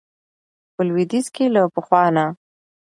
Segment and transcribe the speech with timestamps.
[0.73, 2.25] په لويديځ کې له پخوا نه